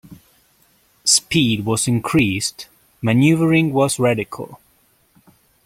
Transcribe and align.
Speed 1.03 1.63
was 1.63 1.87
increased; 1.87 2.67
maneuvering 3.03 3.71
was 3.71 3.99
radical. 3.99 4.59